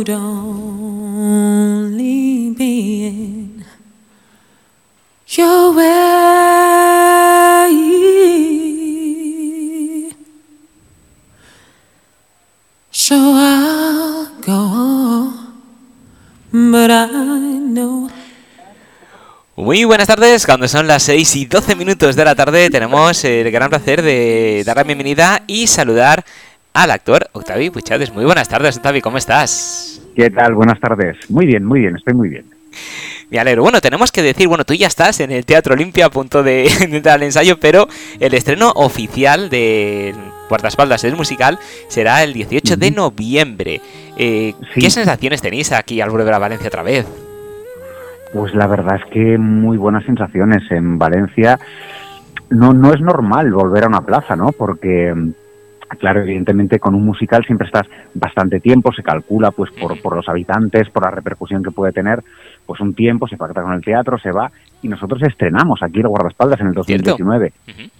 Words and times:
in. 0.00 0.34
Muy 19.56 19.84
buenas 19.84 20.06
tardes, 20.06 20.44
cuando 20.46 20.68
son 20.68 20.86
las 20.86 21.04
6 21.04 21.36
y 21.36 21.46
12 21.46 21.74
minutos 21.74 22.16
de 22.16 22.24
la 22.24 22.34
tarde 22.34 22.68
tenemos 22.70 23.24
el 23.24 23.50
gran 23.50 23.70
placer 23.70 24.02
de 24.02 24.62
dar 24.64 24.76
la 24.76 24.82
bienvenida 24.82 25.42
y 25.46 25.66
saludar 25.66 26.24
al 26.74 26.90
actor 26.90 27.28
Octavi 27.32 27.70
Puchades. 27.70 28.12
Muy 28.12 28.24
buenas 28.24 28.48
tardes, 28.48 28.76
Octavi, 28.76 29.00
¿cómo 29.00 29.16
estás? 29.16 30.02
¿Qué 30.14 30.28
tal? 30.28 30.54
Buenas 30.54 30.80
tardes. 30.80 31.16
Muy 31.30 31.46
bien, 31.46 31.64
muy 31.64 31.80
bien, 31.80 31.96
estoy 31.96 32.14
muy 32.14 32.28
bien. 32.28 32.44
Me 33.30 33.38
alegro. 33.38 33.62
Bueno, 33.62 33.80
tenemos 33.80 34.12
que 34.12 34.22
decir, 34.22 34.48
bueno, 34.48 34.64
tú 34.64 34.74
ya 34.74 34.88
estás 34.88 35.20
en 35.20 35.30
el 35.30 35.46
Teatro 35.46 35.74
Olimpia 35.74 36.06
a 36.06 36.10
punto 36.10 36.42
de, 36.42 36.66
entrar 36.80 37.14
al 37.14 37.22
ensayo, 37.22 37.58
pero 37.60 37.86
el 38.18 38.34
estreno 38.34 38.72
oficial 38.74 39.48
de 39.48 40.14
Guardaespaldas 40.48 41.02
del 41.02 41.16
musical 41.16 41.58
será 41.88 42.22
el 42.24 42.32
18 42.32 42.76
de 42.76 42.90
noviembre. 42.90 43.80
Eh, 44.16 44.54
¿Qué 44.74 44.90
sensaciones 44.90 45.42
tenéis 45.42 45.72
aquí 45.72 46.00
al 46.00 46.10
volver 46.10 46.34
a 46.34 46.38
Valencia 46.38 46.68
otra 46.68 46.82
vez? 46.82 47.06
Pues 48.32 48.52
la 48.52 48.66
verdad 48.66 48.96
es 48.96 49.12
que 49.12 49.38
muy 49.38 49.76
buenas 49.76 50.04
sensaciones. 50.04 50.62
En 50.70 50.98
Valencia 50.98 51.58
no, 52.50 52.72
no 52.72 52.92
es 52.92 53.00
normal 53.00 53.52
volver 53.52 53.84
a 53.84 53.88
una 53.88 54.00
plaza, 54.00 54.34
¿no? 54.34 54.50
Porque 54.50 55.14
claro, 55.96 56.22
evidentemente 56.22 56.78
con 56.78 56.94
un 56.94 57.04
musical 57.04 57.44
siempre 57.44 57.66
estás 57.66 57.86
bastante 58.14 58.60
tiempo, 58.60 58.92
se 58.92 59.02
calcula 59.02 59.50
pues 59.50 59.70
por, 59.72 60.00
por 60.00 60.16
los 60.16 60.28
habitantes, 60.28 60.88
por 60.90 61.04
la 61.04 61.10
repercusión 61.10 61.62
que 61.62 61.70
puede 61.70 61.92
tener, 61.92 62.20
pues 62.66 62.80
un 62.80 62.94
tiempo, 62.94 63.26
se 63.28 63.36
pacta 63.36 63.62
con 63.62 63.72
el 63.72 63.82
teatro, 63.82 64.18
se 64.18 64.30
va, 64.30 64.50
y 64.82 64.88
nosotros 64.88 65.22
estrenamos 65.22 65.82
aquí 65.82 66.00
el 66.00 66.08
Guardaespaldas 66.08 66.60
en 66.60 66.68
el 66.68 66.74
2019. 66.74 67.52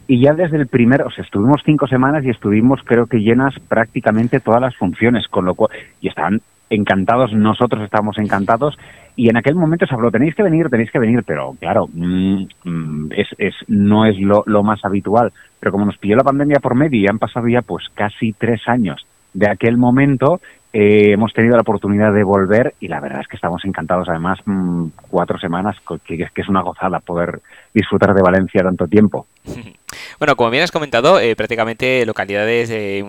Y 0.06 0.20
ya 0.20 0.34
desde 0.34 0.59
el 0.59 0.67
primer, 0.67 1.03
o 1.03 1.11
sea, 1.11 1.25
estuvimos 1.25 1.62
cinco 1.64 1.86
semanas 1.86 2.25
y 2.25 2.31
estuvimos 2.31 2.81
creo 2.84 3.06
que 3.06 3.19
llenas 3.19 3.55
prácticamente 3.69 4.41
todas 4.41 4.61
las 4.61 4.77
funciones, 4.77 5.27
con 5.29 5.45
lo 5.45 5.55
cual, 5.55 5.70
y 6.01 6.08
estaban 6.08 6.41
encantados, 6.70 7.33
nosotros 7.33 7.83
estábamos 7.83 8.19
encantados, 8.19 8.77
y 9.17 9.29
en 9.29 9.37
aquel 9.37 9.55
momento 9.55 9.87
se 9.87 9.95
habló, 9.95 10.11
tenéis 10.11 10.34
que 10.34 10.43
venir, 10.43 10.69
tenéis 10.69 10.91
que 10.91 10.98
venir, 10.98 11.23
pero 11.25 11.55
claro, 11.61 11.87
mm, 11.93 12.47
mm, 12.65 13.12
es, 13.12 13.29
es, 13.39 13.55
no 13.69 14.07
es 14.07 14.19
lo, 14.19 14.43
lo, 14.47 14.62
más 14.62 14.85
habitual. 14.85 15.33
Pero 15.61 15.70
como 15.70 15.87
nos 15.87 15.98
pilló 15.98 16.17
la 16.17 16.25
pandemia 16.25 16.59
por 16.61 16.75
medio 16.75 17.01
y 17.01 17.07
han 17.07 17.19
pasado 17.19 17.47
ya 17.47 17.62
pues 17.62 17.85
casi 17.95 18.33
tres 18.33 18.62
años 18.67 19.07
de 19.33 19.48
aquel 19.48 19.77
momento, 19.77 20.41
eh, 20.77 21.12
hemos 21.12 21.33
tenido 21.33 21.55
la 21.55 21.62
oportunidad 21.62 22.12
de 22.12 22.25
volver 22.25 22.75
y 22.80 22.89
la 22.89 22.98
verdad 22.98 23.20
es 23.20 23.28
que 23.28 23.36
estamos 23.36 23.64
encantados. 23.64 24.08
Además, 24.08 24.41
mmm, 24.44 24.89
cuatro 25.08 25.39
semanas, 25.39 25.77
que, 26.05 26.19
que 26.19 26.41
es 26.42 26.48
una 26.48 26.62
gozada 26.62 26.98
poder 26.98 27.41
disfrutar 27.72 28.12
de 28.12 28.22
Valencia 28.22 28.61
tanto 28.64 28.89
tiempo. 28.89 29.27
Bueno, 30.19 30.36
como 30.36 30.50
bien 30.50 30.62
has 30.62 30.72
comentado, 30.72 31.20
eh, 31.20 31.36
prácticamente 31.36 32.05
localidades 32.06 32.69
eh, 32.70 33.05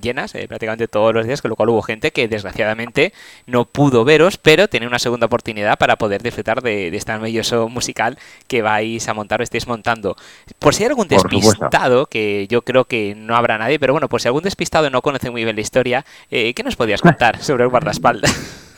llenas, 0.00 0.32
prácticamente 0.48 0.88
todos 0.88 1.12
los 1.12 1.26
días, 1.26 1.42
con 1.42 1.50
lo 1.50 1.56
cual 1.56 1.70
hubo 1.70 1.82
gente 1.82 2.10
que 2.10 2.28
desgraciadamente 2.28 3.12
no 3.46 3.66
pudo 3.66 4.04
veros, 4.04 4.38
pero 4.38 4.68
tiene 4.68 4.86
una 4.86 4.98
segunda 4.98 5.26
oportunidad 5.26 5.78
para 5.78 5.96
poder 5.96 6.22
disfrutar 6.22 6.62
de, 6.62 6.90
de 6.90 6.96
este 6.96 7.12
maravilloso 7.12 7.68
musical 7.68 8.18
que 8.48 8.62
vais 8.62 9.06
a 9.08 9.14
montar 9.14 9.40
o 9.40 9.44
estéis 9.44 9.66
montando. 9.66 10.16
Por 10.58 10.74
si 10.74 10.84
hay 10.84 10.90
algún 10.90 11.08
despistado, 11.08 12.06
que 12.06 12.46
yo 12.48 12.62
creo 12.62 12.84
que 12.84 13.14
no 13.14 13.36
habrá 13.36 13.58
nadie, 13.58 13.78
pero 13.78 13.92
bueno, 13.92 14.08
por 14.08 14.20
si 14.20 14.28
algún 14.28 14.42
despistado 14.42 14.88
no 14.90 15.02
conoce 15.02 15.30
muy 15.30 15.44
bien 15.44 15.56
la 15.56 15.62
historia, 15.62 16.04
¿qué 16.30 16.62
nos 16.64 16.76
podías 16.76 17.01
contar 17.02 17.36
sobre 17.36 17.64
el 17.64 17.70
guardaespaldas? 17.70 18.58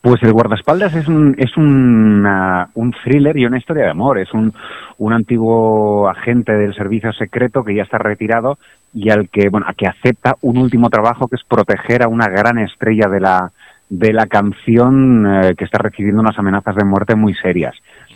Pues 0.00 0.22
el 0.22 0.32
guardaespaldas 0.32 0.94
es 0.94 1.08
un 1.08 1.34
es 1.38 1.56
una, 1.56 2.68
un 2.74 2.92
thriller 2.92 3.36
y 3.36 3.46
una 3.46 3.58
historia 3.58 3.86
de 3.86 3.90
amor. 3.90 4.20
Es 4.20 4.32
un, 4.32 4.52
un 4.98 5.12
antiguo 5.12 6.08
agente 6.08 6.52
del 6.52 6.72
servicio 6.72 7.12
secreto 7.12 7.64
que 7.64 7.74
ya 7.74 7.82
está 7.82 7.98
retirado 7.98 8.58
y 8.94 9.10
al 9.10 9.28
que 9.28 9.48
bueno 9.50 9.66
a 9.68 9.74
que 9.74 9.88
acepta 9.88 10.34
un 10.42 10.58
último 10.58 10.88
trabajo 10.88 11.26
que 11.26 11.34
es 11.34 11.42
proteger 11.42 12.04
a 12.04 12.08
una 12.08 12.26
gran 12.28 12.58
estrella 12.58 13.08
de 13.10 13.20
la 13.20 13.50
de 13.90 14.12
la 14.12 14.26
canción 14.26 15.26
eh, 15.26 15.54
que 15.56 15.64
está 15.64 15.78
recibiendo 15.78 16.20
unas 16.20 16.38
amenazas 16.38 16.76
de 16.76 16.84
muerte 16.84 17.16
muy 17.16 17.34
serias. 17.34 17.74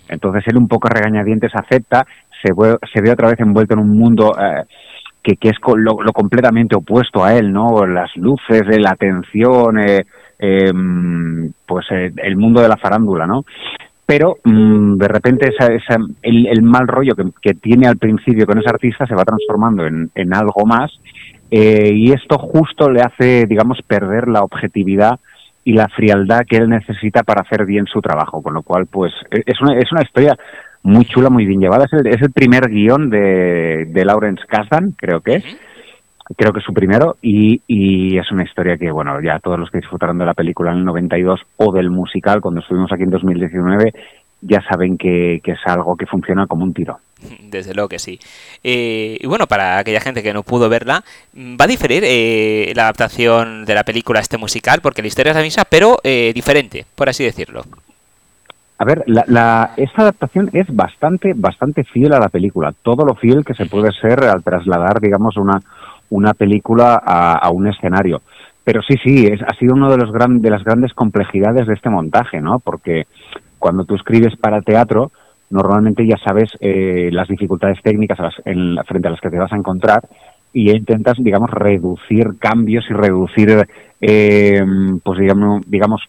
Entonces 0.08 0.44
él 0.46 0.58
un 0.58 0.68
poco 0.68 0.88
regañadientes 0.88 1.52
acepta, 1.54 2.06
se 2.42 2.52
ve, 2.56 2.76
se 2.92 3.02
ve 3.02 3.10
otra 3.10 3.28
vez 3.28 3.40
envuelto 3.40 3.74
en 3.74 3.80
un 3.80 3.98
mundo 3.98 4.32
eh, 4.38 4.62
que, 5.22 5.36
que 5.36 5.50
es 5.50 5.56
lo, 5.64 6.02
lo, 6.02 6.12
completamente 6.12 6.76
opuesto 6.76 7.24
a 7.24 7.34
él, 7.34 7.52
¿no? 7.52 7.86
Las 7.86 8.14
luces, 8.16 8.62
la 8.78 8.90
atención, 8.90 9.78
eh, 9.78 10.04
eh, 10.38 10.72
pues 11.66 11.86
eh, 11.90 12.12
el 12.16 12.36
mundo 12.36 12.60
de 12.60 12.68
la 12.68 12.76
farándula, 12.76 13.26
¿no? 13.26 13.44
Pero 14.04 14.36
mmm, 14.44 14.96
de 14.96 15.08
repente 15.08 15.48
esa, 15.48 15.72
esa, 15.72 15.96
el, 16.22 16.46
el, 16.48 16.62
mal 16.62 16.88
rollo 16.88 17.14
que, 17.14 17.24
que, 17.40 17.54
tiene 17.54 17.86
al 17.86 17.98
principio 17.98 18.46
con 18.46 18.58
ese 18.58 18.68
artista 18.68 19.06
se 19.06 19.14
va 19.14 19.24
transformando 19.24 19.86
en, 19.86 20.10
en 20.14 20.34
algo 20.34 20.66
más 20.66 20.90
eh, 21.54 21.90
y 21.92 22.12
esto 22.12 22.38
justo 22.38 22.88
le 22.88 23.02
hace, 23.02 23.44
digamos, 23.44 23.78
perder 23.86 24.26
la 24.26 24.40
objetividad 24.40 25.20
y 25.64 25.74
la 25.74 25.86
frialdad 25.88 26.46
que 26.48 26.56
él 26.56 26.70
necesita 26.70 27.22
para 27.24 27.42
hacer 27.42 27.66
bien 27.66 27.84
su 27.84 28.00
trabajo, 28.00 28.40
con 28.42 28.54
lo 28.54 28.62
cual, 28.62 28.86
pues, 28.86 29.12
e, 29.30 29.42
es 29.44 29.60
una, 29.60 29.78
es 29.78 29.92
una 29.92 30.02
historia 30.02 30.34
muy 30.82 31.04
chula, 31.04 31.30
muy 31.30 31.46
bien 31.46 31.60
llevada. 31.60 31.84
Es 31.84 31.92
el, 31.92 32.06
es 32.06 32.22
el 32.22 32.32
primer 32.32 32.68
guion 32.68 33.10
de, 33.10 33.86
de 33.88 34.04
Lawrence 34.04 34.42
Kasdan, 34.46 34.92
creo 34.92 35.20
que 35.20 35.36
es. 35.36 35.44
Creo 36.36 36.52
que 36.52 36.60
es 36.60 36.64
su 36.64 36.72
primero 36.72 37.16
y, 37.20 37.60
y, 37.66 38.16
es 38.16 38.30
una 38.30 38.44
historia 38.44 38.78
que, 38.78 38.90
bueno, 38.90 39.20
ya 39.20 39.38
todos 39.38 39.58
los 39.58 39.70
que 39.70 39.78
disfrutaron 39.78 40.18
de 40.18 40.24
la 40.24 40.32
película 40.32 40.70
en 40.70 40.78
el 40.78 40.84
92 40.84 41.40
o 41.56 41.72
del 41.72 41.90
musical 41.90 42.40
cuando 42.40 42.60
estuvimos 42.60 42.90
aquí 42.90 43.02
en 43.02 43.10
2019 43.10 43.92
ya 44.42 44.60
saben 44.68 44.98
que, 44.98 45.40
que 45.42 45.52
es 45.52 45.60
algo 45.64 45.96
que 45.96 46.06
funciona 46.06 46.46
como 46.46 46.64
un 46.64 46.74
tiro. 46.74 46.98
Desde 47.40 47.72
luego 47.72 47.88
que 47.88 48.00
sí. 48.00 48.18
Eh, 48.64 49.16
y 49.20 49.26
bueno, 49.26 49.46
para 49.46 49.78
aquella 49.78 50.00
gente 50.00 50.22
que 50.22 50.32
no 50.32 50.42
pudo 50.42 50.68
verla, 50.68 51.04
va 51.36 51.64
a 51.64 51.68
diferir 51.68 52.02
eh, 52.04 52.72
la 52.74 52.82
adaptación 52.82 53.64
de 53.64 53.74
la 53.74 53.84
película 53.84 54.18
a 54.18 54.22
este 54.22 54.38
musical 54.38 54.80
porque 54.82 55.02
la 55.02 55.08
historia 55.08 55.30
es 55.30 55.36
la 55.36 55.42
misma, 55.42 55.64
pero 55.64 55.98
eh, 56.02 56.32
diferente, 56.34 56.84
por 56.96 57.08
así 57.08 57.22
decirlo. 57.22 57.62
A 58.82 58.84
ver, 58.84 59.04
la, 59.06 59.22
la, 59.28 59.70
esta 59.76 60.02
adaptación 60.02 60.50
es 60.52 60.66
bastante, 60.74 61.34
bastante 61.36 61.84
fiel 61.84 62.12
a 62.14 62.18
la 62.18 62.28
película. 62.28 62.74
Todo 62.82 63.04
lo 63.04 63.14
fiel 63.14 63.44
que 63.44 63.54
se 63.54 63.66
puede 63.66 63.92
ser 63.92 64.24
al 64.24 64.42
trasladar, 64.42 65.00
digamos, 65.00 65.36
una, 65.36 65.62
una 66.10 66.34
película 66.34 66.96
a, 66.96 67.48
un 67.50 67.68
escenario. 67.68 68.22
Pero 68.64 68.82
sí, 68.82 68.96
sí, 69.00 69.28
es, 69.28 69.40
ha 69.40 69.54
sido 69.54 69.74
uno 69.74 69.88
de, 69.88 69.98
los 69.98 70.12
de 70.12 70.50
las 70.50 70.64
grandes 70.64 70.94
complejidades 70.94 71.68
de 71.68 71.74
este 71.74 71.90
montaje, 71.90 72.40
¿no? 72.40 72.58
Porque 72.58 73.06
cuando 73.60 73.84
tú 73.84 73.94
escribes 73.94 74.34
para 74.34 74.62
teatro, 74.62 75.12
normalmente 75.50 76.04
ya 76.04 76.16
sabes 76.16 76.50
eh, 76.58 77.08
las 77.12 77.28
dificultades 77.28 77.80
técnicas 77.82 78.18
frente 78.42 79.06
a 79.06 79.12
las 79.12 79.20
que 79.20 79.30
te 79.30 79.38
vas 79.38 79.52
a 79.52 79.58
encontrar 79.58 80.08
y 80.52 80.72
intentas, 80.72 81.18
digamos, 81.18 81.52
reducir 81.52 82.36
cambios 82.40 82.84
y 82.90 82.94
reducir, 82.94 83.64
eh, 84.00 84.60
pues 85.04 85.20
digamos, 85.20 85.62
digamos, 85.68 86.02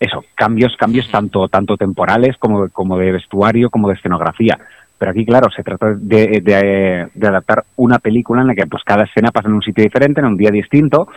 eso, 0.00 0.24
cambios, 0.34 0.76
cambios 0.76 1.10
tanto, 1.10 1.48
tanto 1.48 1.76
temporales 1.76 2.36
como, 2.38 2.68
como 2.70 2.98
de 2.98 3.12
vestuario, 3.12 3.70
como 3.70 3.88
de 3.88 3.94
escenografía. 3.94 4.58
Pero 4.96 5.10
aquí, 5.10 5.26
claro, 5.26 5.50
se 5.54 5.62
trata 5.62 5.92
de, 5.94 6.40
de, 6.40 7.08
de, 7.12 7.26
adaptar 7.26 7.64
una 7.76 7.98
película 7.98 8.42
en 8.42 8.46
la 8.46 8.54
que 8.54 8.66
pues 8.66 8.82
cada 8.84 9.04
escena 9.04 9.32
pasa 9.32 9.48
en 9.48 9.54
un 9.54 9.62
sitio 9.62 9.82
diferente, 9.82 10.20
en 10.20 10.26
un 10.26 10.36
día 10.36 10.50
distinto, 10.50 11.08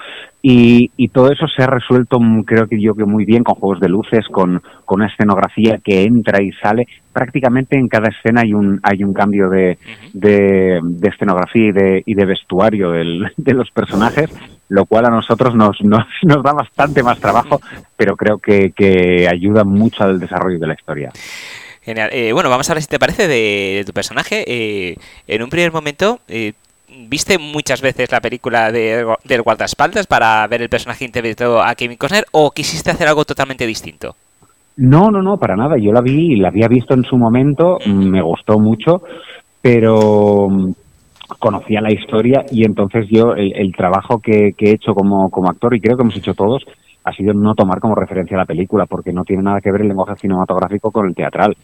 y, 0.41 0.89
y 0.97 1.09
todo 1.09 1.31
eso 1.31 1.47
se 1.47 1.63
ha 1.63 1.67
resuelto, 1.67 2.19
creo 2.45 2.67
que 2.67 2.81
yo 2.81 2.95
que 2.95 3.05
muy 3.05 3.23
bien, 3.23 3.43
con 3.43 3.55
juegos 3.55 3.79
de 3.79 3.87
luces, 3.87 4.25
con, 4.31 4.61
con 4.83 5.01
una 5.01 5.09
escenografía 5.09 5.77
que 5.83 6.03
entra 6.03 6.41
y 6.41 6.51
sale. 6.53 6.87
Prácticamente 7.13 7.77
en 7.77 7.87
cada 7.87 8.09
escena 8.09 8.41
hay 8.41 8.53
un, 8.53 8.79
hay 8.81 9.03
un 9.03 9.13
cambio 9.13 9.47
de, 9.49 9.77
de, 10.11 10.79
de 10.81 11.09
escenografía 11.09 11.67
y 11.67 11.71
de, 11.71 12.03
y 12.05 12.15
de 12.15 12.25
vestuario 12.25 12.91
del, 12.91 13.31
de 13.37 13.53
los 13.53 13.69
personajes, 13.69 14.31
lo 14.69 14.85
cual 14.85 15.05
a 15.05 15.09
nosotros 15.09 15.55
nos, 15.55 15.81
nos, 15.81 16.05
nos 16.23 16.43
da 16.43 16.53
bastante 16.53 17.03
más 17.03 17.19
trabajo, 17.19 17.61
pero 17.95 18.15
creo 18.15 18.37
que, 18.37 18.71
que 18.75 19.27
ayuda 19.27 19.63
mucho 19.63 20.03
al 20.03 20.19
desarrollo 20.19 20.59
de 20.59 20.67
la 20.67 20.73
historia. 20.73 21.11
Genial. 21.81 22.09
Eh, 22.11 22.33
bueno, 22.33 22.49
vamos 22.49 22.69
a 22.69 22.73
ver 22.73 22.83
si 22.83 22.89
te 22.89 22.99
parece 22.99 23.29
de, 23.29 23.75
de 23.77 23.83
tu 23.85 23.93
personaje. 23.93 24.43
Eh, 24.45 24.97
en 25.25 25.41
un 25.41 25.49
primer 25.49 25.71
momento, 25.71 26.19
eh, 26.27 26.51
¿viste 27.07 27.37
muchas 27.37 27.81
veces 27.81 28.11
la 28.11 28.19
película 28.19 28.71
de, 28.73 29.05
del 29.23 29.41
guardaespaldas 29.41 30.05
para 30.05 30.45
ver 30.47 30.61
el 30.61 30.69
personaje 30.69 31.05
interpretado 31.05 31.63
a 31.63 31.73
Kevin 31.75 31.97
Costner 31.97 32.25
o 32.31 32.51
quisiste 32.51 32.91
hacer 32.91 33.07
algo 33.07 33.23
totalmente 33.23 33.65
distinto? 33.65 34.15
No, 34.75 35.09
no, 35.09 35.21
no, 35.21 35.37
para 35.37 35.55
nada. 35.55 35.75
Yo 35.79 35.93
la 35.93 36.01
vi, 36.01 36.35
la 36.35 36.49
había 36.49 36.67
visto 36.67 36.93
en 36.93 37.03
su 37.03 37.15
momento, 37.15 37.77
me 37.85 38.21
gustó 38.21 38.59
mucho, 38.59 39.01
pero 39.61 40.49
conocía 41.39 41.81
la 41.81 41.91
historia 41.91 42.45
y 42.51 42.65
entonces 42.65 43.07
yo 43.09 43.33
el, 43.35 43.73
trabajo 43.75 44.19
que, 44.19 44.53
he 44.57 44.71
hecho 44.71 44.93
como, 44.93 45.29
como 45.29 45.49
actor 45.49 45.75
y 45.75 45.81
creo 45.81 45.97
que 45.97 46.03
hemos 46.03 46.17
hecho 46.17 46.33
todos 46.33 46.65
ha 47.03 47.13
sido 47.13 47.33
no 47.33 47.55
tomar 47.55 47.79
como 47.79 47.95
referencia 47.95 48.35
la 48.35 48.45
película, 48.45 48.85
porque 48.85 49.13
no 49.13 49.23
tiene 49.23 49.43
nada 49.43 49.61
que 49.61 49.71
ver 49.71 49.81
el 49.81 49.87
lenguaje 49.87 50.19
cinematográfico 50.19 50.91
con 50.91 51.07
el 51.07 51.15
teatral. 51.15 51.55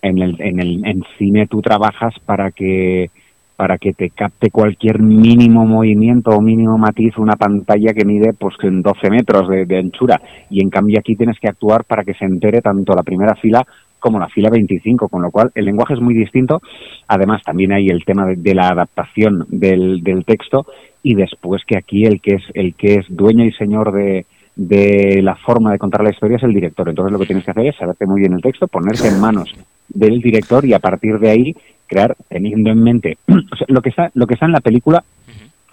En 0.00 0.18
el, 0.18 0.40
en 0.40 0.58
el 0.58 0.86
en 0.86 1.04
cine 1.18 1.46
tú 1.46 1.60
trabajas 1.60 2.14
para 2.24 2.50
que 2.50 3.10
para 3.56 3.78
que 3.78 3.92
te 3.92 4.10
capte 4.10 4.50
cualquier 4.50 5.00
mínimo 5.00 5.64
movimiento 5.64 6.30
o 6.30 6.40
mínimo 6.40 6.76
matiz 6.76 7.16
una 7.18 7.36
pantalla 7.36 7.94
que 7.94 8.04
mide 8.04 8.32
pues 8.32 8.56
en 8.62 8.82
12 8.82 9.10
metros 9.10 9.48
de, 9.48 9.64
de, 9.64 9.78
anchura 9.78 10.20
y 10.50 10.60
en 10.60 10.70
cambio 10.70 10.98
aquí 10.98 11.14
tienes 11.14 11.38
que 11.38 11.48
actuar 11.48 11.84
para 11.84 12.02
que 12.02 12.14
se 12.14 12.24
entere 12.24 12.60
tanto 12.60 12.94
la 12.94 13.04
primera 13.04 13.36
fila 13.36 13.64
como 14.04 14.18
la 14.18 14.28
fila 14.28 14.50
25, 14.50 15.08
con 15.08 15.22
lo 15.22 15.30
cual 15.30 15.50
el 15.54 15.64
lenguaje 15.64 15.94
es 15.94 16.00
muy 16.00 16.12
distinto. 16.12 16.60
Además, 17.08 17.42
también 17.42 17.72
hay 17.72 17.86
el 17.86 18.04
tema 18.04 18.26
de, 18.26 18.54
la 18.54 18.68
adaptación 18.68 19.46
del, 19.48 20.02
texto 20.26 20.66
y 21.02 21.14
después 21.14 21.62
que 21.66 21.78
aquí 21.78 22.04
el 22.04 22.20
que 22.20 22.34
es 22.34 22.42
el 22.52 22.74
que 22.74 22.96
es 22.96 23.06
dueño 23.08 23.46
y 23.46 23.52
señor 23.52 23.92
de, 23.92 24.26
de 24.56 25.22
la 25.22 25.36
forma 25.36 25.72
de 25.72 25.78
contar 25.78 26.02
la 26.02 26.10
historia 26.10 26.36
es 26.36 26.42
el 26.42 26.52
director. 26.52 26.86
Entonces 26.86 27.12
lo 27.14 27.18
que 27.18 27.24
tienes 27.24 27.46
que 27.46 27.52
hacer 27.52 27.66
es 27.66 27.76
saberte 27.76 28.04
muy 28.04 28.20
bien 28.20 28.34
el 28.34 28.42
texto, 28.42 28.68
ponerse 28.68 29.08
en 29.08 29.18
manos 29.18 29.54
del 29.88 30.20
director 30.20 30.66
y 30.66 30.74
a 30.74 30.80
partir 30.80 31.18
de 31.18 31.30
ahí 31.30 31.56
crear 31.86 32.14
teniendo 32.28 32.70
en 32.70 32.82
mente 32.82 33.16
lo 33.68 33.80
que 33.80 33.88
está 33.88 34.10
lo 34.12 34.26
que 34.26 34.34
está 34.34 34.44
en 34.44 34.52
la 34.52 34.60
película 34.60 35.02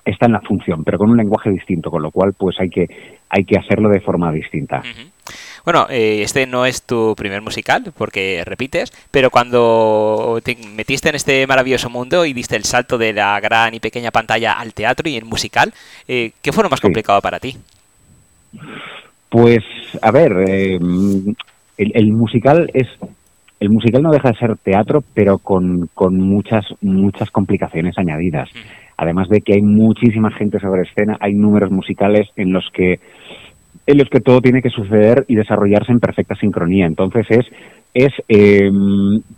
está 0.06 0.26
en 0.26 0.32
la 0.32 0.42
función, 0.42 0.84
pero 0.84 0.98
con 0.98 1.12
un 1.12 1.18
lenguaje 1.18 1.52
distinto, 1.52 1.92
con 1.92 2.02
lo 2.02 2.12
cual 2.12 2.34
pues 2.34 2.56
hay 2.60 2.70
que 2.70 2.88
hay 3.30 3.44
que 3.44 3.58
hacerlo 3.58 3.90
de 3.90 4.00
forma 4.00 4.32
distinta. 4.32 4.80
Uh. 4.80 5.32
Bueno, 5.64 5.86
eh, 5.90 6.22
este 6.24 6.48
no 6.48 6.66
es 6.66 6.84
tu 6.84 7.14
primer 7.16 7.42
musical, 7.42 7.92
porque 7.96 8.44
repites, 8.46 8.92
pero 9.12 9.30
cuando 9.30 10.40
te 10.44 10.58
metiste 10.76 11.10
en 11.10 11.16
este 11.16 11.46
maravilloso 11.46 11.90
mundo 11.90 12.26
y 12.26 12.34
diste 12.34 12.56
el 12.56 12.64
salto 12.64 12.98
de 12.98 13.14
la 13.14 13.40
gran 13.40 13.74
y 13.74 13.80
pequeña 13.80 14.12
pantalla 14.12 14.54
al 14.54 14.74
teatro 14.74 15.08
y 15.08 15.18
el 15.18 15.26
musical, 15.26 15.74
eh, 16.08 16.32
¿qué 16.42 16.52
fue 16.52 16.64
lo 16.64 16.70
más 16.70 16.80
sí. 16.80 16.84
complicado 16.84 17.22
para 17.22 17.40
ti? 17.40 17.56
Pues, 19.30 19.64
a 20.02 20.12
ver, 20.12 20.34
eh, 20.48 20.80
el, 21.78 21.92
el, 21.94 22.12
musical 22.12 22.70
es... 22.74 22.88
El 23.60 23.70
musical 23.70 24.02
no 24.02 24.12
deja 24.12 24.32
de 24.32 24.38
ser 24.40 24.58
teatro, 24.58 25.04
pero 25.14 25.38
con, 25.38 25.88
con 25.94 26.20
muchas, 26.20 26.66
muchas 26.82 27.30
complicaciones 27.30 27.96
añadidas. 27.96 28.50
Además 28.98 29.30
de 29.30 29.42
que 29.42 29.54
hay 29.54 29.62
muchísima 29.62 30.32
gente 30.32 30.60
sobre 30.60 30.82
escena, 30.82 31.18
hay 31.20 31.34
números 31.34 31.70
musicales 31.70 32.28
en 32.36 32.54
los 32.54 32.68
que 32.74 33.00
en 33.86 33.98
los 33.98 34.10
que 34.10 34.22
todo 34.22 34.42
tiene 34.42 34.62
que 34.62 34.70
suceder 34.70 35.26
y 35.28 35.36
desarrollarse 35.36 35.92
en 35.92 36.00
perfecta 36.00 36.36
sincronía. 36.36 36.86
Entonces 36.86 37.26
es 37.30 37.46
es 37.94 38.14
eh, 38.30 38.72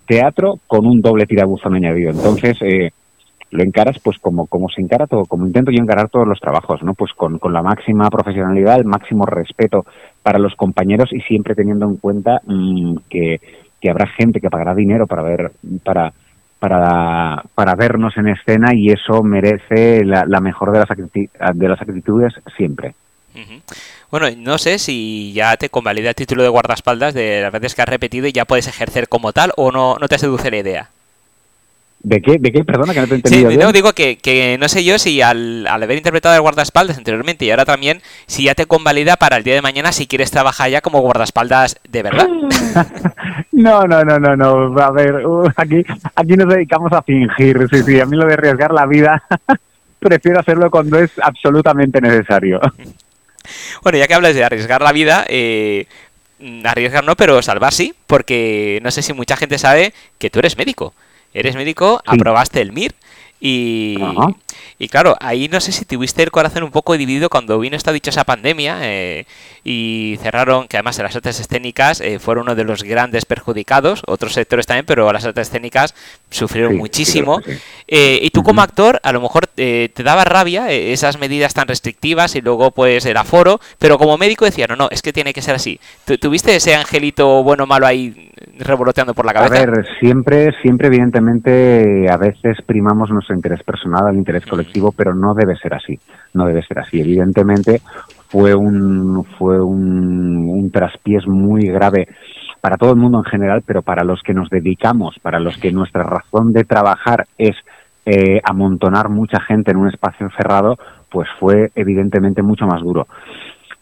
teatro 0.06 0.60
con 0.68 0.86
un 0.86 1.02
doble 1.02 1.26
tirabuzón 1.26 1.76
añadido. 1.76 2.12
Entonces 2.12 2.58
eh, 2.62 2.92
lo 3.52 3.64
encaras 3.64 4.00
pues 4.04 4.18
como, 4.20 4.48
como 4.48 4.68
se 4.70 4.82
encara 4.82 5.08
todo, 5.08 5.26
como 5.26 5.46
intento 5.46 5.72
yo 5.72 5.82
encarar 5.82 6.10
todos 6.10 6.28
los 6.28 6.40
trabajos, 6.40 6.84
¿no? 6.84 6.94
Pues 6.94 7.14
con, 7.14 7.40
con 7.40 7.54
la 7.54 7.62
máxima 7.62 8.10
profesionalidad, 8.10 8.78
el 8.78 8.86
máximo 8.86 9.26
respeto 9.26 9.86
para 10.22 10.40
los 10.40 10.56
compañeros 10.56 11.12
y 11.14 11.22
siempre 11.22 11.56
teniendo 11.56 11.88
en 11.88 11.98
cuenta 11.98 12.42
mmm, 12.46 12.96
que, 13.10 13.40
que 13.80 13.90
habrá 13.90 14.08
gente 14.08 14.40
que 14.40 14.50
pagará 14.50 14.74
dinero 14.76 15.06
para 15.08 15.24
ver, 15.24 15.52
para, 15.84 16.14
para, 16.60 17.44
para 17.54 17.76
vernos 17.76 18.18
en 18.18 18.30
escena 18.30 18.74
y 18.74 18.90
eso 18.90 19.22
merece 19.24 20.04
la, 20.04 20.26
la 20.28 20.40
mejor 20.40 20.72
de 20.72 20.80
las, 20.80 21.56
de 21.56 21.70
las 21.70 21.82
actitudes 21.82 22.34
siempre. 22.56 22.94
Uh 23.36 23.40
-huh. 23.40 23.62
Bueno, 24.12 24.28
no 24.38 24.58
sé 24.58 24.78
si 24.78 25.34
ya 25.34 25.58
te 25.58 25.70
convalida 25.70 26.10
el 26.10 26.16
título 26.16 26.44
de 26.44 26.50
guardaespaldas 26.50 27.14
de 27.14 27.42
las 27.42 27.52
veces 27.52 27.74
que 27.74 27.82
has 27.82 27.90
repetido 27.90 28.28
y 28.28 28.32
ya 28.32 28.46
puedes 28.46 28.68
ejercer 28.68 29.08
como 29.10 29.34
tal 29.34 29.52
o 29.58 29.72
no, 29.72 29.98
no 30.00 30.08
te 30.08 30.20
seduce 30.20 30.52
la 30.52 30.58
idea. 30.58 30.90
¿De 32.04 32.22
qué? 32.22 32.38
¿De 32.38 32.52
qué? 32.52 32.66
Perdona, 32.66 32.94
que 32.94 33.00
no 33.00 33.08
te 33.08 33.14
he 33.14 33.16
entendido. 33.16 33.50
Sí, 33.50 33.58
no, 33.58 33.72
digo 33.72 33.94
que, 33.94 34.18
que, 34.18 34.58
no 34.60 34.68
sé 34.68 34.84
yo 34.84 35.00
si 35.00 35.22
al, 35.22 35.66
al, 35.66 35.82
haber 35.82 35.98
interpretado 35.98 36.36
el 36.36 36.42
guardaespaldas 36.42 36.98
anteriormente 36.98 37.46
y 37.46 37.52
ahora 37.52 37.64
también, 37.64 38.02
si 38.28 38.44
ya 38.44 38.56
te 38.56 38.66
convalida 38.66 39.16
para 39.16 39.38
el 39.38 39.46
día 39.46 39.54
de 39.54 39.62
mañana 39.62 39.94
si 39.94 40.06
quieres 40.06 40.30
trabajar 40.30 40.70
ya 40.70 40.82
como 40.82 41.00
guardaespaldas 41.00 41.80
de 41.90 42.04
verdad. 42.04 42.28
no, 43.54 43.88
no, 43.88 44.04
no, 44.04 44.20
no, 44.20 44.36
no. 44.36 44.78
A 44.82 44.92
ver, 44.92 45.26
uh, 45.26 45.50
aquí, 45.56 45.82
aquí 46.14 46.36
nos 46.36 46.54
dedicamos 46.54 46.92
a 46.92 47.02
fingir. 47.04 47.68
Sí, 47.72 47.84
sí, 47.84 48.00
a 48.02 48.06
mí 48.06 48.18
lo 48.18 48.28
de 48.28 48.34
arriesgar 48.34 48.74
la 48.74 48.86
vida, 48.86 49.24
prefiero 50.00 50.42
hacerlo 50.42 50.70
cuando 50.70 51.00
es 51.00 51.12
absolutamente 51.22 52.02
necesario. 52.02 52.60
Bueno, 53.82 53.98
ya 53.98 54.08
que 54.08 54.14
hablas 54.14 54.36
de 54.36 54.44
arriesgar 54.44 54.82
la 54.82 54.92
vida, 54.92 55.26
eh, 55.28 55.86
arriesgar 56.64 57.04
no, 57.04 57.16
pero 57.16 57.42
salvar 57.42 57.74
sí, 57.74 57.94
porque 58.08 58.80
no 58.84 58.92
sé 58.92 59.02
si 59.02 59.14
mucha 59.14 59.38
gente 59.38 59.58
sabe 59.58 59.94
que 60.18 60.30
tú 60.30 60.40
eres 60.40 60.58
médico. 60.58 60.94
Eres 61.34 61.56
médico, 61.56 62.02
sí. 62.06 62.16
aprobaste 62.16 62.62
el 62.62 62.72
MIR 62.72 62.94
y, 63.46 63.98
y 64.80 64.88
claro, 64.88 65.18
ahí 65.20 65.50
no 65.50 65.60
sé 65.60 65.74
si 65.74 65.84
tuviste 65.84 66.24
el 66.24 66.32
corazón 66.32 66.64
un 66.64 66.72
poco 66.72 66.96
dividido 66.96 67.30
cuando 67.30 67.60
vino 67.60 67.76
esta 67.76 67.92
dichosa 67.92 68.24
pandemia 68.24 68.78
eh, 68.84 69.26
y 69.66 70.18
cerraron, 70.22 70.70
que 70.70 70.78
además 70.78 70.98
las 71.00 71.14
artes 71.14 71.42
escénicas 71.42 72.00
eh, 72.00 72.20
fueron 72.20 72.44
uno 72.44 72.56
de 72.56 72.64
los 72.64 72.84
grandes 72.84 73.26
perjudicados, 73.26 74.02
otros 74.08 74.32
sectores 74.32 74.66
también, 74.66 74.86
pero 74.86 75.12
las 75.12 75.26
artes 75.26 75.50
escénicas 75.50 75.94
sufrieron 76.30 76.72
sí, 76.72 76.78
muchísimo. 76.78 77.42
Sí, 77.42 77.52
eh, 77.90 78.20
y 78.22 78.30
tú 78.30 78.44
como 78.44 78.62
actor, 78.62 79.02
a 79.04 79.12
lo 79.12 79.20
mejor 79.20 79.50
eh, 79.58 79.90
te 79.94 80.04
daba 80.04 80.24
rabia 80.24 80.72
esas 80.72 81.20
medidas 81.20 81.54
tan 81.54 81.68
restrictivas 81.68 82.38
y 82.38 82.42
luego 82.42 82.72
pues 82.72 83.06
el 83.06 83.18
aforo, 83.18 83.60
pero 83.78 83.98
como 83.98 84.18
médico 84.18 84.46
decía, 84.46 84.68
no, 84.70 84.78
no, 84.78 84.88
es 84.90 85.02
que 85.02 85.12
tiene 85.12 85.34
que 85.34 85.42
ser 85.42 85.56
así. 85.56 85.82
¿Tuviste 86.22 86.56
ese 86.56 86.76
angelito 86.76 87.44
bueno 87.44 87.66
o 87.66 87.68
malo 87.68 87.86
ahí 87.86 88.32
revoloteando 88.58 89.14
por 89.14 89.26
la 89.26 89.34
cabeza? 89.34 89.64
A 89.64 89.66
ver, 89.66 89.86
siempre, 90.00 90.50
siempre 90.62 90.88
evidentemente 90.88 92.10
a 92.10 92.18
veces 92.18 92.58
primamos 92.66 93.10
nuestro 93.34 93.36
interés 93.36 93.64
personal 93.64 94.08
al 94.08 94.16
interés 94.16 94.46
colectivo, 94.46 94.92
pero 94.92 95.14
no 95.14 95.34
debe 95.34 95.56
ser 95.58 95.74
así, 95.74 96.00
no 96.34 96.46
debe 96.46 96.64
ser 96.64 96.80
así. 96.80 97.02
Evidentemente 97.02 97.82
fue 98.28 98.56
un, 98.56 99.26
fue 99.38 99.62
un, 99.62 100.50
un 100.50 100.72
traspiés 100.72 101.28
muy 101.28 101.68
grave 101.68 102.08
para 102.62 102.78
todo 102.78 102.92
el 102.92 102.98
mundo 102.98 103.20
en 103.20 103.26
general, 103.26 103.62
pero 103.66 103.82
para 103.82 104.04
los 104.04 104.22
que 104.22 104.34
nos 104.34 104.50
dedicamos, 104.50 105.18
para 105.22 105.40
los 105.40 105.58
que 105.58 105.72
nuestra 105.72 106.04
razón 106.04 106.54
de 106.54 106.64
trabajar 106.64 107.26
es 107.38 107.56
eh, 108.06 108.40
amontonar 108.44 109.10
mucha 109.10 109.40
gente 109.42 109.72
en 109.72 109.78
un 109.78 109.90
espacio 109.90 110.30
cerrado, 110.38 110.78
pues 111.10 111.28
fue 111.40 111.72
evidentemente 111.76 112.42
mucho 112.42 112.66
más 112.66 112.82
duro. 112.82 113.08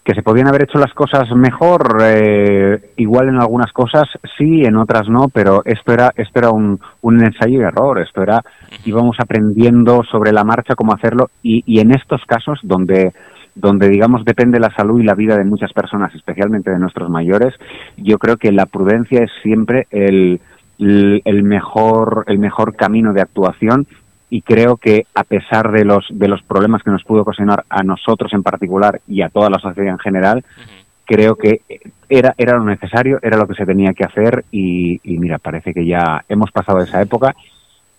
Que 0.04 0.14
se 0.16 0.24
podían 0.24 0.48
haber 0.48 0.64
hecho 0.64 0.80
las 0.80 0.94
cosas 0.94 1.30
mejor, 1.36 1.98
eh, 2.02 2.92
igual 2.98 3.30
en 3.30 3.40
algunas 3.40 3.72
cosas 3.72 4.06
sí, 4.38 4.64
en 4.64 4.78
otras 4.78 5.08
no, 5.08 5.28
pero 5.32 5.62
esto 5.64 5.94
era, 5.94 6.12
esto 6.16 6.40
era 6.40 6.50
un, 6.50 6.80
un 7.02 7.24
ensayo 7.24 7.60
y 7.60 7.64
error, 7.64 8.00
esto 8.00 8.24
era, 8.24 8.42
íbamos 8.84 9.18
aprendiendo 9.20 10.04
sobre 10.04 10.32
la 10.32 10.44
marcha 10.44 10.76
cómo 10.76 10.94
hacerlo 10.94 11.30
y, 11.44 11.64
y 11.68 11.80
en 11.80 11.92
estos 11.92 12.26
casos 12.26 12.60
donde 12.64 13.12
donde 13.54 13.90
digamos 13.90 14.24
depende 14.24 14.60
la 14.60 14.74
salud 14.74 15.00
y 15.00 15.04
la 15.04 15.14
vida 15.14 15.38
de 15.38 15.44
muchas 15.44 15.74
personas, 15.74 16.14
especialmente 16.16 16.72
de 16.72 16.80
nuestros 16.80 17.10
mayores, 17.10 17.54
yo 17.98 18.18
creo 18.18 18.38
que 18.38 18.52
la 18.52 18.66
prudencia 18.66 19.24
es 19.24 19.32
siempre 19.44 19.88
el, 19.92 20.40
el 20.80 21.44
mejor 21.44 22.24
el 22.28 22.40
mejor 22.40 22.76
camino 22.76 23.14
de 23.14 23.22
actuación 23.22 23.86
y 24.32 24.42
creo 24.42 24.78
que 24.78 25.06
a 25.14 25.26
pesar 25.26 25.72
de 25.74 25.84
los 25.84 26.08
de 26.10 26.30
los 26.30 26.42
problemas 26.42 26.82
que 26.82 26.90
nos 26.90 27.04
pudo 27.04 27.22
ocasionar 27.24 27.66
a 27.70 27.84
nosotros 27.84 28.32
en 28.34 28.42
particular 28.42 29.02
y 29.06 29.22
a 29.22 29.30
toda 29.30 29.50
la 29.50 29.60
sociedad 29.60 29.92
en 29.92 30.00
general, 30.00 30.38
uh 30.40 30.62
-huh. 30.62 30.86
creo 31.06 31.36
que 31.36 31.60
era 32.08 32.34
era 32.38 32.58
lo 32.58 32.64
necesario, 32.64 33.20
era 33.22 33.36
lo 33.38 33.46
que 33.46 33.56
se 33.56 33.66
tenía 33.66 33.94
que 33.94 34.06
hacer 34.06 34.46
y, 34.50 35.02
y 35.04 35.18
mira, 35.20 35.38
parece 35.38 35.74
que 35.74 35.86
ya 35.86 36.24
hemos 36.30 36.50
pasado 36.50 36.80
esa 36.80 37.02
época 37.02 37.36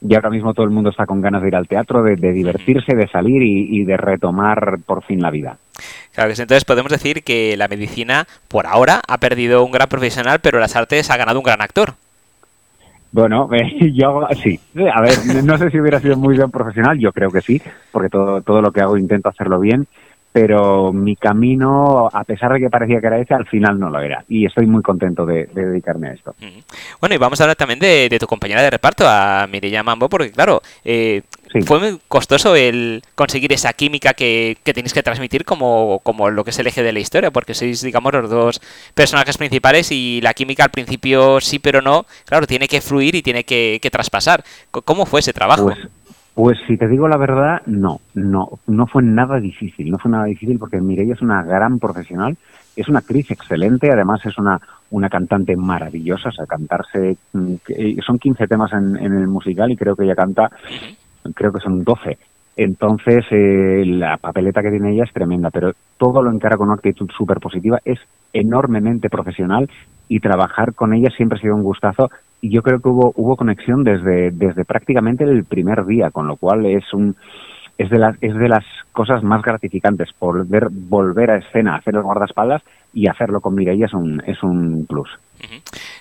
y 0.01 0.15
ahora 0.15 0.31
mismo 0.31 0.55
todo 0.55 0.65
el 0.65 0.73
mundo 0.73 0.89
está 0.89 1.05
con 1.05 1.21
ganas 1.21 1.43
de 1.43 1.49
ir 1.49 1.55
al 1.55 1.69
teatro, 1.69 2.03
de, 2.03 2.17
de 2.17 2.33
divertirse, 2.33 2.97
de 2.97 3.09
salir 3.09 3.43
y, 3.43 3.81
y, 3.81 3.85
de 3.85 3.97
retomar 3.97 4.79
por 4.87 5.05
fin 5.05 5.21
la 5.21 5.31
vida. 5.31 5.59
Claro 6.15 6.31
que 6.31 6.37
sí, 6.37 6.43
entonces 6.43 6.65
podemos 6.65 6.91
decir 6.91 7.23
que 7.23 7.57
la 7.59 7.69
medicina 7.69 8.27
por 8.49 8.67
ahora 8.67 9.03
ha 9.07 9.19
perdido 9.19 9.63
un 9.63 9.71
gran 9.71 9.89
profesional, 9.89 10.41
pero 10.41 10.59
las 10.59 10.77
artes 10.77 11.11
ha 11.11 11.17
ganado 11.19 11.39
un 11.39 11.45
gran 11.45 11.61
actor. 11.61 11.95
Bueno, 13.13 13.49
eh, 13.53 13.93
yo 13.93 14.27
sí. 14.43 14.59
A 14.93 15.01
ver, 15.01 15.45
no 15.45 15.57
sé 15.59 15.71
si 15.71 15.79
hubiera 15.79 16.01
sido 16.01 16.17
muy 16.17 16.37
bien 16.37 16.51
profesional, 16.51 16.99
yo 16.99 17.13
creo 17.13 17.31
que 17.31 17.43
sí, 17.43 17.61
porque 17.93 18.09
todo, 18.09 18.41
todo 18.41 18.61
lo 18.61 18.73
que 18.73 18.81
hago 18.81 18.97
intento 18.97 19.29
hacerlo 19.29 19.61
bien, 19.61 19.87
pero 20.33 20.95
mi 20.95 21.15
camino, 21.15 22.09
a 22.11 22.25
pesar 22.25 22.55
de 22.55 22.61
que 22.61 22.71
parecía 22.71 23.01
que 23.01 23.07
era 23.07 23.19
ese, 23.19 23.35
al 23.35 23.47
final 23.47 23.79
no 23.79 23.91
lo 23.91 24.01
era. 24.01 24.25
Y 24.29 24.47
estoy 24.47 24.67
muy 24.67 24.83
contento 24.83 25.27
de, 25.27 25.45
de 25.53 25.67
dedicarme 25.67 26.09
a 26.09 26.13
esto. 26.15 26.35
Bueno, 27.01 27.15
y 27.15 27.19
vamos 27.19 27.39
a 27.39 27.45
hablar 27.45 27.57
también 27.57 27.79
de, 27.79 28.09
de 28.09 28.19
tu 28.19 28.27
compañera 28.27 28.63
de 28.63 28.71
reparto, 28.71 29.05
a 29.07 29.47
Mireia 29.47 29.83
Mambo, 29.83 30.09
porque 30.09 30.31
claro, 30.31 30.63
eh, 30.85 31.21
sí. 31.53 31.63
fue 31.63 31.79
muy 31.79 32.01
costoso 32.09 32.57
el 32.57 33.03
conseguir 33.15 33.53
esa 33.53 33.73
química 33.73 34.15
que, 34.15 34.57
que 34.65 34.73
tenéis 34.73 34.95
que 34.95 35.03
transmitir 35.03 35.45
como, 35.45 36.01
como 36.03 36.31
lo 36.31 36.45
que 36.45 36.51
es 36.51 36.59
el 36.59 36.67
eje 36.67 36.83
de 36.83 36.93
la 36.93 37.01
historia, 37.01 37.31
porque 37.31 37.55
sois, 37.55 37.83
digamos, 37.83 38.13
los 38.13 38.31
dos 38.31 38.61
personajes 38.95 39.39
principales 39.39 39.93
y 39.93 40.21
la 40.23 40.35
química 40.35 40.65
al 40.65 40.71
principio 40.71 41.41
sí, 41.41 41.59
pero 41.59 41.83
no, 41.83 42.07
claro, 42.25 42.47
tiene 42.47 42.69
que 42.69 42.81
fluir 42.81 43.15
y 43.15 43.23
tiene 43.23 43.45
que, 43.45 43.79
que 43.83 43.91
traspasar. 43.91 44.45
¿Cómo 44.71 45.07
fue 45.07 45.21
ese 45.21 45.33
trabajo? 45.33 45.65
Pues 45.65 45.79
pues 46.35 46.59
si 46.67 46.79
te 46.79 46.89
digo 46.89 47.09
la 47.09 47.19
verdad, 47.19 47.61
no, 47.67 48.01
no, 48.15 48.59
no 48.67 48.87
fue 48.87 49.03
nada 49.03 49.39
difícil, 49.39 49.91
no 49.91 49.99
fue 49.99 50.11
nada 50.11 50.25
difícil 50.25 50.59
porque 50.59 50.81
Mireia 50.81 51.13
es 51.13 51.21
una 51.21 51.43
gran 51.43 51.79
profesional, 51.79 52.39
es 52.75 52.89
una 52.89 53.01
actriz 53.01 53.31
excelente, 53.31 53.91
además 53.91 54.25
es 54.25 54.39
una, 54.39 54.59
una 54.91 55.11
cantante 55.11 55.57
maravillosa, 55.57 56.31
o 56.31 56.33
sea, 56.33 56.47
cantarse, 56.47 57.19
mm, 57.35 57.55
son 58.05 58.19
15 58.19 58.49
temas 58.49 58.73
en, 58.73 58.97
en 58.97 59.13
el 59.13 59.27
musical 59.27 59.71
y 59.71 59.77
creo 59.77 59.95
que 59.95 60.05
ella 60.05 60.15
canta, 60.15 60.51
creo 61.35 61.53
que 61.53 61.61
son 61.61 61.85
12. 61.85 62.19
Entonces, 62.57 63.25
eh, 63.31 63.83
la 63.87 64.19
papeleta 64.19 64.63
que 64.63 64.71
tiene 64.71 64.93
ella 64.93 65.05
es 65.05 65.13
tremenda, 65.13 65.51
pero 65.51 65.73
todo 65.97 66.23
lo 66.23 66.31
encara 66.31 66.57
con 66.57 66.69
una 66.69 66.75
actitud 66.75 67.11
súper 67.17 67.39
positiva, 67.39 67.79
es 67.85 67.99
enormemente 68.33 69.09
profesional 69.09 69.71
y 70.09 70.21
trabajar 70.21 70.75
con 70.75 70.93
ella 70.93 71.09
siempre 71.17 71.39
ha 71.39 71.41
sido 71.41 71.55
un 71.55 71.63
gustazo 71.63 72.11
y 72.43 72.51
yo 72.51 72.63
creo 72.63 72.81
que 72.81 72.89
hubo, 72.89 73.13
hubo 73.17 73.37
conexión 73.37 73.85
desde, 73.85 74.31
desde 74.33 74.65
prácticamente 74.65 75.25
el 75.25 75.45
primer 75.45 75.87
día, 75.87 76.11
con 76.11 76.27
lo 76.27 76.37
cual 76.37 76.67
es 76.67 76.93
un 76.93 77.17
es 77.79 77.91
de 77.91 77.99
las 77.99 78.17
es 78.21 78.35
de 78.35 78.49
las 78.49 78.65
cosas 78.93 79.23
más 79.23 79.43
gratificantes 79.43 80.11
volver 80.19 80.69
volver 80.71 81.31
a 81.31 81.37
escena 81.39 81.77
hacer 81.77 81.95
los 81.95 82.05
guardaespaldas 82.05 82.63
y 82.93 83.09
hacerlo 83.09 83.41
con 83.41 83.55
Mireia 83.55 83.87
es 83.87 83.95
un 83.95 84.23
es 84.27 84.43
un 84.43 84.87
plus 84.87 85.09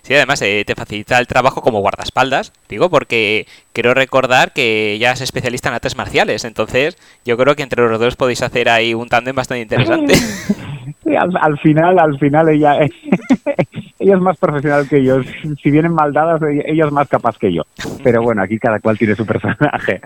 Sí, 0.01 0.15
además 0.15 0.41
eh, 0.41 0.63
te 0.65 0.75
facilita 0.75 1.17
el 1.19 1.27
trabajo 1.27 1.61
como 1.61 1.79
guardaespaldas, 1.79 2.53
digo, 2.69 2.89
porque 2.89 3.47
quiero 3.73 3.93
recordar 3.93 4.51
que 4.53 4.97
ya 4.99 5.11
es 5.11 5.21
especialista 5.21 5.69
en 5.69 5.75
artes 5.75 5.95
marciales, 5.95 6.45
entonces 6.45 6.97
yo 7.25 7.37
creo 7.37 7.55
que 7.55 7.63
entre 7.63 7.87
los 7.87 7.99
dos 7.99 8.15
podéis 8.15 8.41
hacer 8.43 8.69
ahí 8.69 8.93
un 8.93 9.09
tándem 9.09 9.35
bastante 9.35 9.61
interesante. 9.61 10.13
Sí, 11.03 11.15
al, 11.15 11.57
final, 11.59 11.97
al 11.97 12.19
final 12.19 12.49
ella, 12.49 12.79
ella 13.99 14.15
es 14.15 14.21
más 14.21 14.37
profesional 14.37 14.87
que 14.87 15.03
yo. 15.03 15.21
Si 15.23 15.71
vienen 15.71 15.93
mal 15.93 16.13
dadas, 16.13 16.41
ella 16.43 16.85
es 16.85 16.91
más 16.91 17.07
capaz 17.07 17.37
que 17.39 17.51
yo. 17.51 17.63
Pero 18.03 18.21
bueno, 18.21 18.43
aquí 18.43 18.59
cada 18.59 18.79
cual 18.79 18.97
tiene 18.97 19.15
su 19.15 19.25
personaje. 19.25 19.99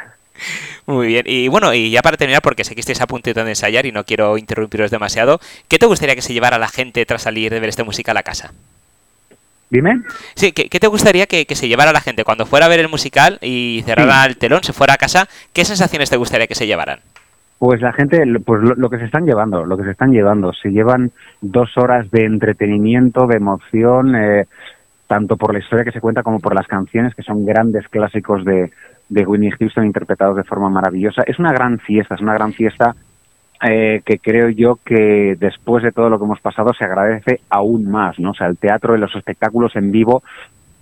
Muy 0.86 1.08
bien, 1.08 1.25
y 1.27 1.48
bueno, 1.48 1.74
y 1.74 1.89
ya 1.89 2.01
para 2.01 2.18
terminar, 2.18 2.42
porque 2.42 2.63
sé 2.63 2.75
que 2.75 2.82
estáis 2.82 3.01
a 3.01 3.08
punto 3.08 3.34
de 3.34 3.42
ensayar 3.42 3.86
y 3.86 3.92
no 3.92 4.04
quiero 4.04 4.38
interrumpiros 4.38 4.92
demasiado, 4.92 5.39
¿qué 5.68 5.80
te 5.80 5.86
gustaría 5.86 6.15
que 6.15 6.22
se 6.22 6.34
llevara 6.34 6.60
la 6.60 6.68
gente 6.68 7.06
tras 7.06 7.24
salir 7.24 7.51
de 7.51 7.60
ver 7.60 7.70
este 7.70 7.84
musical 7.84 8.18
a 8.18 8.24
casa? 8.24 8.51
Dime. 9.70 10.01
Sí, 10.36 10.51
¿qué, 10.51 10.80
te 10.80 10.88
gustaría 10.88 11.25
que, 11.25 11.46
se 11.50 11.68
llevara 11.68 11.92
la 11.92 12.01
gente 12.01 12.24
cuando 12.24 12.46
fuera 12.46 12.68
a 12.68 12.70
ver 12.70 12.80
el 12.80 12.89
musical 12.89 13.39
y 13.42 13.82
cerrara 13.86 14.25
el 14.25 14.38
telón, 14.38 14.63
se 14.63 14.74
fuera 14.74 14.94
a 14.94 14.98
casa? 14.98 15.27
¿Qué 15.54 15.65
sensaciones 15.65 16.10
te 16.10 16.18
gustaría 16.18 16.48
que 16.48 16.56
se 16.56 16.68
llevaran? 16.68 17.00
Pues 17.58 17.82
la 17.82 17.94
gente, 17.94 18.22
pues 18.46 18.62
lo, 18.62 18.89
que 18.89 19.00
se 19.00 19.06
están 19.06 19.25
llevando, 19.25 19.65
lo 19.65 19.77
que 19.77 19.86
se 19.86 19.92
están 19.92 20.12
llevando, 20.12 20.54
se 20.54 20.70
llevan 20.70 21.12
dos 21.42 21.77
horas 21.77 22.12
de 22.12 22.25
entretenimiento, 22.25 23.25
de 23.27 23.38
emoción, 23.38 24.15
eh, 24.15 24.46
tanto 25.08 25.36
por 25.36 25.54
la 25.54 25.60
historia 25.60 25.86
que 25.86 25.92
se 25.92 26.01
cuenta 26.01 26.22
como 26.22 26.39
por 26.39 26.54
las 26.54 26.68
canciones, 26.68 27.15
que 27.15 27.24
son 27.24 27.46
grandes 27.46 27.88
clásicos 27.88 28.46
de, 28.46 28.72
de 29.09 29.25
Winnie 29.25 29.51
Houston 29.51 29.85
interpretados 29.85 30.38
de 30.38 30.43
forma 30.43 30.69
maravillosa. 30.69 31.24
Es 31.25 31.39
una 31.39 31.51
gran 31.51 31.79
fiesta, 31.79 32.15
es 32.15 32.21
una 32.21 32.33
gran 32.33 32.53
fiesta 32.53 32.95
eh, 33.62 34.01
que 34.05 34.19
creo 34.19 34.50
yo 34.50 34.79
que 34.83 35.35
después 35.39 35.83
de 35.83 35.91
todo 35.91 36.09
lo 36.09 36.19
que 36.19 36.25
hemos 36.25 36.41
pasado 36.41 36.74
se 36.74 36.85
agradece 36.85 37.39
aún 37.50 37.89
más, 37.89 38.19
¿no? 38.19 38.31
O 38.31 38.33
sea, 38.33 38.47
el 38.47 38.57
teatro 38.57 38.95
y 38.95 39.00
los 39.00 39.15
espectáculos 39.15 39.75
en 39.75 39.91
vivo 39.91 40.24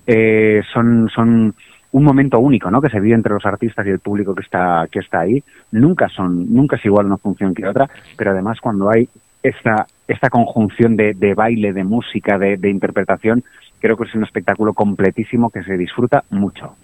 eh, 0.07 0.61
son, 0.73 1.09
son 1.13 1.53
un 1.91 2.03
momento 2.03 2.39
único, 2.39 2.71
¿no? 2.71 2.81
Que 2.81 2.89
se 2.89 2.99
vive 2.99 3.15
entre 3.15 3.33
los 3.33 3.45
artistas 3.45 3.85
y 3.85 3.89
el 3.89 3.99
público 3.99 4.33
que 4.33 4.41
está, 4.41 4.87
que 4.91 4.99
está 4.99 5.21
ahí. 5.21 5.43
Nunca 5.71 6.09
son, 6.09 6.51
nunca 6.51 6.77
es 6.77 6.85
igual 6.85 7.05
una 7.05 7.17
función 7.17 7.53
que 7.53 7.67
otra, 7.67 7.87
pero 8.17 8.31
además 8.31 8.59
cuando 8.59 8.89
hay 8.89 9.07
esta, 9.43 9.85
esta 10.07 10.29
conjunción 10.29 10.95
de, 10.95 11.13
de 11.13 11.35
baile, 11.35 11.73
de 11.73 11.83
música, 11.83 12.39
de, 12.39 12.57
de 12.57 12.69
interpretación, 12.69 13.43
creo 13.79 13.97
que 13.97 14.05
es 14.05 14.15
un 14.15 14.23
espectáculo 14.23 14.73
completísimo 14.73 15.49
que 15.49 15.63
se 15.63 15.77
disfruta 15.77 16.23
mucho. 16.31 16.75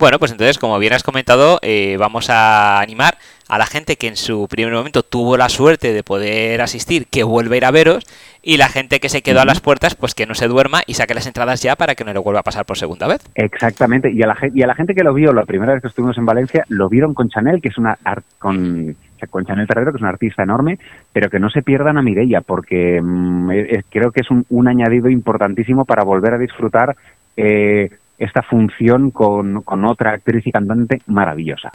Bueno, 0.00 0.18
pues 0.18 0.32
entonces, 0.32 0.56
como 0.56 0.78
bien 0.78 0.94
has 0.94 1.02
comentado, 1.02 1.58
eh, 1.60 1.98
vamos 1.98 2.30
a 2.30 2.80
animar 2.80 3.18
a 3.50 3.58
la 3.58 3.66
gente 3.66 3.96
que 3.96 4.06
en 4.08 4.16
su 4.16 4.48
primer 4.48 4.72
momento 4.72 5.02
tuvo 5.02 5.36
la 5.36 5.50
suerte 5.50 5.92
de 5.92 6.02
poder 6.02 6.62
asistir, 6.62 7.06
que 7.06 7.22
vuelva 7.22 7.52
a 7.52 7.56
ir 7.58 7.64
a 7.66 7.70
veros, 7.70 8.06
y 8.42 8.56
la 8.56 8.68
gente 8.68 8.98
que 8.98 9.10
se 9.10 9.20
quedó 9.20 9.42
a 9.42 9.44
las 9.44 9.60
puertas, 9.60 9.94
pues 9.94 10.14
que 10.14 10.24
no 10.24 10.34
se 10.34 10.48
duerma 10.48 10.80
y 10.86 10.94
saque 10.94 11.12
las 11.12 11.26
entradas 11.26 11.60
ya 11.62 11.76
para 11.76 11.96
que 11.96 12.04
no 12.04 12.14
le 12.14 12.18
vuelva 12.18 12.40
a 12.40 12.44
pasar 12.44 12.64
por 12.64 12.78
segunda 12.78 13.08
vez. 13.08 13.20
Exactamente, 13.34 14.10
y 14.10 14.22
a 14.22 14.28
la, 14.28 14.38
y 14.54 14.62
a 14.62 14.66
la 14.66 14.74
gente 14.74 14.94
que 14.94 15.04
lo 15.04 15.12
vio 15.12 15.34
la 15.34 15.44
primera 15.44 15.74
vez 15.74 15.82
que 15.82 15.88
estuvimos 15.88 16.16
en 16.16 16.24
Valencia, 16.24 16.64
lo 16.70 16.88
vieron 16.88 17.12
con 17.12 17.28
Chanel, 17.28 17.60
que 17.60 17.68
es 17.68 17.76
una 17.76 17.98
con, 18.38 18.96
con 19.28 19.44
Chanel 19.44 19.66
Terrero, 19.66 19.92
que 19.92 19.96
es 19.96 20.02
una 20.02 20.12
artista 20.12 20.42
enorme, 20.42 20.78
pero 21.12 21.28
que 21.28 21.38
no 21.38 21.50
se 21.50 21.60
pierdan 21.60 21.98
a 21.98 22.02
Mireia, 22.02 22.40
porque 22.40 23.02
mm, 23.02 23.50
creo 23.90 24.12
que 24.12 24.22
es 24.22 24.30
un, 24.30 24.46
un, 24.48 24.66
añadido 24.66 25.10
importantísimo 25.10 25.84
para 25.84 26.04
volver 26.04 26.32
a 26.32 26.38
disfrutar 26.38 26.96
eh, 27.36 27.90
esta 28.20 28.42
función 28.42 29.10
con, 29.10 29.64
otra 29.66 30.12
actriz 30.12 30.46
y 30.46 30.52
cantante 30.52 30.98
maravillosa. 31.06 31.70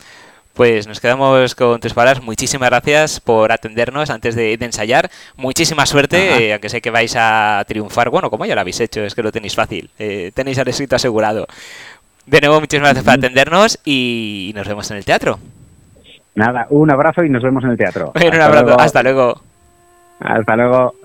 Pues 0.54 0.88
nos 0.88 1.02
quedamos 1.02 1.54
con 1.54 1.82
tus 1.82 1.94
palabras. 1.94 2.24
Muchísimas 2.24 2.70
gracias 2.70 3.20
por 3.20 3.52
atendernos 3.52 4.10
antes 4.10 4.36
de, 4.36 4.54
ensayar. 4.54 5.10
Muchísima 5.36 5.86
suerte, 5.86 6.48
eh, 6.48 6.54
aunque 6.54 6.70
sé 6.70 6.80
que 6.80 6.92
vais 6.92 7.14
a 7.18 7.62
triunfar. 7.68 8.10
Bueno, 8.10 8.30
como 8.30 8.46
ya 8.46 8.56
lo 8.56 8.62
habéis 8.62 8.80
hecho, 8.80 9.02
es 9.02 9.16
que 9.16 9.24
lo 9.24 9.34
tenéis 9.34 9.56
fácil. 9.56 9.90
Eh, 10.00 10.32
tenéis 10.34 10.58
el 10.60 10.68
éxito 10.70 10.96
asegurado. 10.96 11.46
De 12.26 12.40
nuevo, 12.40 12.62
muchísimas 12.62 12.94
gracias 12.94 13.04
por 13.04 13.14
atendernos 13.16 13.80
y 13.84 14.54
nos 14.56 14.68
vemos 14.68 14.90
en 14.92 14.98
el 14.98 15.04
teatro. 15.04 15.40
Nada, 16.36 16.68
un 16.70 16.92
abrazo 16.92 17.24
y 17.24 17.30
nos 17.30 17.44
vemos 17.44 17.64
en 17.66 17.72
el 17.72 17.78
teatro. 17.78 18.14
un 18.16 18.42
abrazo. 18.42 18.80
Hasta 18.80 19.04
luego. 19.04 19.42
Hasta 20.20 20.56
luego. 20.56 21.05